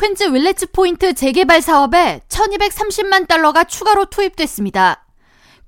퀸즈 0.00 0.32
윌레츠 0.32 0.68
포인트 0.72 1.12
재개발 1.12 1.60
사업에 1.60 2.22
1230만 2.26 3.28
달러가 3.28 3.64
추가로 3.64 4.06
투입됐습니다. 4.06 5.04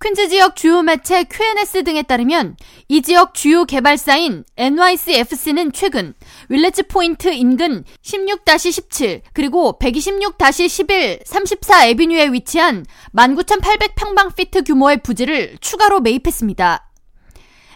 퀸즈 0.02 0.30
지역 0.30 0.56
주요 0.56 0.80
매체 0.80 1.24
QNS 1.24 1.84
등에 1.84 2.02
따르면 2.02 2.56
이 2.88 3.02
지역 3.02 3.34
주요 3.34 3.66
개발사인 3.66 4.44
NYCFC는 4.56 5.72
최근 5.72 6.14
윌레츠 6.48 6.84
포인트 6.86 7.28
인근 7.28 7.84
16-17 8.02 9.20
그리고 9.34 9.78
126-11 9.78 11.26
34 11.26 11.84
Avenue에 11.88 12.32
위치한 12.32 12.86
19,800평방피트 13.14 14.66
규모의 14.66 15.02
부지를 15.02 15.58
추가로 15.60 16.00
매입했습니다. 16.00 16.91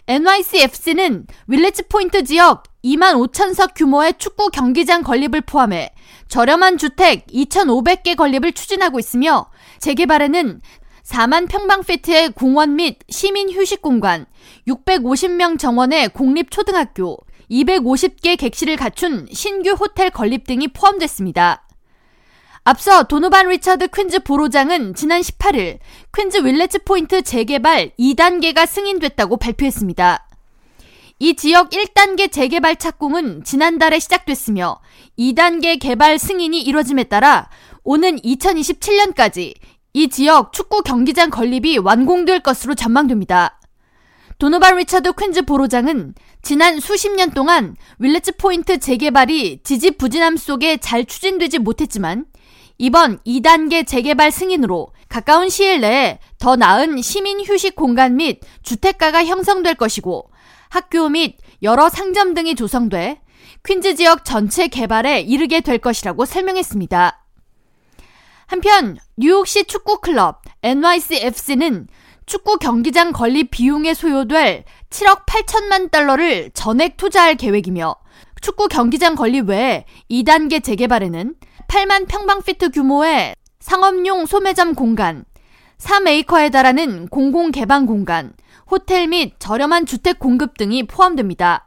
NYCFC는 0.07 1.27
윌레츠 1.47 1.89
포인트 1.89 2.23
지역 2.23 2.63
2만 2.85 3.29
5천석 3.29 3.71
규모의 3.75 4.13
축구 4.17 4.49
경기장 4.49 5.03
건립을 5.03 5.41
포함해 5.41 5.93
저렴한 6.29 6.77
주택 6.77 7.27
2,500개 7.27 8.15
건립을 8.15 8.53
추진하고 8.53 8.99
있으며 8.99 9.49
재개발에는 9.79 10.61
4만 11.03 11.49
평방피트의 11.49 12.31
공원 12.31 12.77
및 12.77 12.99
시민 13.09 13.49
휴식 13.49 13.81
공간, 13.81 14.25
650명 14.67 15.59
정원의 15.59 16.09
공립 16.09 16.51
초등학교, 16.51 17.17
250개 17.51 18.37
객실을 18.37 18.77
갖춘 18.77 19.27
신규 19.31 19.71
호텔 19.71 20.09
건립 20.09 20.47
등이 20.47 20.69
포함됐습니다. 20.69 21.66
앞서 22.69 23.03
도노반 23.03 23.47
리처드 23.47 23.87
퀸즈 23.87 24.23
보로장은 24.23 24.93
지난 24.93 25.21
18일 25.21 25.79
퀸즈 26.13 26.43
윌레츠 26.43 26.79
포인트 26.83 27.21
재개발 27.21 27.91
2단계가 27.97 28.67
승인됐다고 28.67 29.37
발표했습니다. 29.37 30.27
이 31.19 31.35
지역 31.37 31.69
1단계 31.69 32.29
재개발 32.29 32.75
착공은 32.75 33.45
지난달에 33.45 33.99
시작됐으며 33.99 34.81
2단계 35.17 35.79
개발 35.79 36.19
승인이 36.19 36.61
이뤄짐에 36.61 37.05
따라 37.05 37.49
오는 37.85 38.17
2027년까지 38.17 39.53
이 39.93 40.09
지역 40.09 40.51
축구 40.51 40.81
경기장 40.81 41.29
건립이 41.29 41.77
완공될 41.77 42.41
것으로 42.41 42.75
전망됩니다. 42.75 43.56
도노반 44.39 44.77
리처드 44.77 45.13
퀸즈 45.13 45.43
보로장은 45.43 46.13
지난 46.43 46.79
수십 46.79 47.11
년 47.11 47.31
동안 47.31 47.75
윌레츠 47.97 48.33
포인트 48.37 48.77
재개발이 48.77 49.61
지지부진함 49.63 50.37
속에 50.37 50.77
잘 50.77 51.05
추진되지 51.05 51.57
못했지만 51.57 52.25
이번 52.77 53.17
2단계 53.25 53.87
재개발 53.87 54.31
승인으로 54.31 54.93
가까운 55.09 55.49
시일 55.49 55.81
내에 55.81 56.19
더 56.37 56.55
나은 56.55 57.01
시민 57.01 57.39
휴식 57.43 57.75
공간 57.75 58.17
및 58.17 58.39
주택가가 58.61 59.25
형성될 59.25 59.73
것이고 59.73 60.29
학교 60.69 61.09
및 61.09 61.37
여러 61.63 61.89
상점 61.89 62.35
등이 62.35 62.53
조성돼 62.53 63.19
퀸즈 63.65 63.95
지역 63.95 64.23
전체 64.23 64.67
개발에 64.67 65.21
이르게 65.21 65.61
될 65.61 65.79
것이라고 65.79 66.25
설명했습니다. 66.25 67.23
한편 68.45 68.97
뉴욕시 69.17 69.63
축구 69.63 69.99
클럽 69.99 70.41
NYCFC는 70.61 71.87
축구 72.27 72.57
경기장 72.57 73.13
건립 73.13 73.51
비용에 73.51 73.93
소요될 73.93 74.65
7억 74.89 75.25
8천만 75.25 75.89
달러를 75.89 76.51
전액 76.53 76.97
투자할 76.97 77.35
계획이며 77.35 77.95
축구 78.41 78.67
경기장 78.67 79.15
건립 79.15 79.47
외에 79.47 79.85
2단계 80.11 80.61
재개발에는 80.61 81.35
8만 81.69 82.09
평방피트 82.09 82.71
규모의 82.71 83.33
상업용 83.61 84.25
소매점 84.25 84.75
공간, 84.75 85.23
3에이커에 85.77 86.51
달하는 86.51 87.07
공공 87.07 87.51
개방 87.51 87.85
공간, 87.85 88.33
호텔 88.69 89.07
및 89.07 89.35
저렴한 89.39 89.85
주택 89.85 90.19
공급 90.19 90.57
등이 90.57 90.85
포함됩니다. 90.87 91.65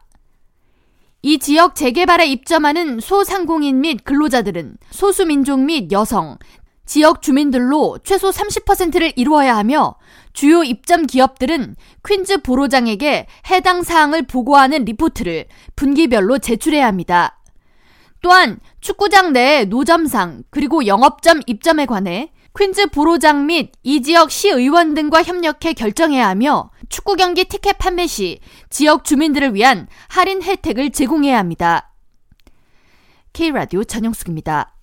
이 1.22 1.38
지역 1.38 1.74
재개발에 1.74 2.26
입점하는 2.26 3.00
소상공인 3.00 3.80
및 3.80 4.04
근로자들은 4.04 4.76
소수민족 4.90 5.60
및 5.60 5.90
여성, 5.90 6.36
지역 6.90 7.22
주민들로 7.22 7.98
최소 8.02 8.30
30%를 8.30 9.12
이루어야 9.14 9.56
하며 9.56 9.94
주요 10.32 10.62
입점 10.62 11.06
기업들은 11.06 11.76
퀸즈 12.06 12.42
보로장에게 12.42 13.26
해당 13.50 13.82
사항을 13.82 14.26
보고하는 14.26 14.84
리포트를 14.84 15.46
분기별로 15.76 16.38
제출해야 16.38 16.86
합니다. 16.86 17.40
또한 18.22 18.60
축구장 18.80 19.32
내 19.32 19.64
노점상 19.64 20.44
그리고 20.50 20.86
영업점 20.86 21.40
입점에 21.46 21.86
관해 21.86 22.32
퀸즈 22.58 22.88
보로장 22.88 23.46
및 23.46 23.72
이 23.82 24.02
지역 24.02 24.30
시의원 24.30 24.94
등과 24.94 25.22
협력해 25.22 25.72
결정해야 25.74 26.28
하며 26.28 26.70
축구 26.88 27.16
경기 27.16 27.44
티켓 27.44 27.78
판매 27.78 28.06
시 28.06 28.40
지역 28.68 29.04
주민들을 29.04 29.54
위한 29.54 29.86
할인 30.08 30.42
혜택을 30.42 30.90
제공해야 30.90 31.38
합니다. 31.38 31.92
K라디오 33.32 33.84
전영숙입니다. 33.84 34.79